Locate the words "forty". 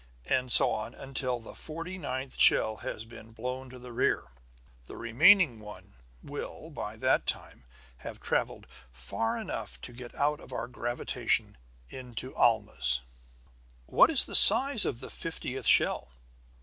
1.53-1.99